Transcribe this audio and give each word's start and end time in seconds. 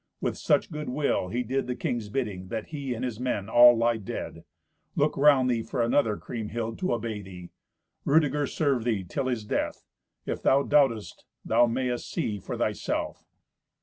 With 0.19 0.35
such 0.35 0.71
good 0.71 0.89
will 0.89 1.27
he 1.27 1.43
did 1.43 1.67
the 1.67 1.75
king's 1.75 2.09
bidding, 2.09 2.47
that 2.47 2.69
he 2.69 2.95
and 2.95 3.05
his 3.05 3.19
men 3.19 3.47
all 3.47 3.77
lie 3.77 3.97
dead. 3.97 4.43
Look 4.95 5.15
round 5.15 5.47
thee 5.47 5.61
for 5.61 5.79
another, 5.83 6.17
Kriemhild, 6.17 6.79
to 6.79 6.93
obey 6.95 7.21
thee. 7.21 7.51
Rudeger 8.03 8.47
served 8.47 8.85
thee 8.85 9.03
till 9.03 9.27
his 9.27 9.45
death. 9.45 9.83
If 10.25 10.41
thou 10.41 10.63
doubtest, 10.63 11.25
thou 11.45 11.67
mayest 11.67 12.09
see 12.09 12.39
for 12.39 12.57
thyself." 12.57 13.27